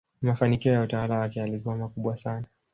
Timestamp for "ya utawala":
0.73-1.19